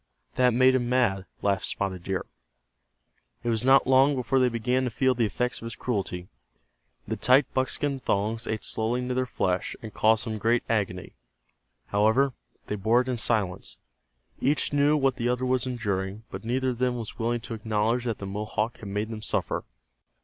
"That 0.33 0.55
made 0.55 0.73
him 0.73 0.89
mad," 0.89 1.27
laughed 1.43 1.63
Spotted 1.67 2.03
Deer. 2.05 2.25
It 3.43 3.49
was 3.49 3.63
not 3.63 3.85
long 3.85 4.15
before 4.15 4.39
they 4.39 4.49
began 4.49 4.83
to 4.85 4.89
feel 4.89 5.13
the 5.13 5.27
effects 5.27 5.61
of 5.61 5.67
his 5.67 5.75
cruelty. 5.75 6.27
The 7.07 7.15
tight 7.15 7.53
buckskin 7.53 7.99
thongs 7.99 8.47
ate 8.47 8.63
slowly 8.63 9.01
into 9.01 9.13
their 9.13 9.27
flesh, 9.27 9.75
and 9.79 9.93
caused 9.93 10.25
them 10.25 10.39
great 10.39 10.63
agony. 10.67 11.13
However, 11.89 12.33
they 12.65 12.77
bore 12.77 13.01
it 13.01 13.09
in 13.09 13.17
silence. 13.17 13.77
Each 14.39 14.73
knew 14.73 14.97
what 14.97 15.17
the 15.17 15.29
other 15.29 15.45
was 15.45 15.67
enduring, 15.67 16.23
but 16.31 16.43
neither 16.43 16.69
of 16.69 16.79
them 16.79 16.95
was 16.97 17.19
willing 17.19 17.41
to 17.41 17.53
acknowledge 17.53 18.05
that 18.05 18.17
the 18.17 18.25
Mohawk 18.25 18.77
had 18.79 18.89
made 18.89 19.09
him 19.09 19.21
suffer. 19.21 19.65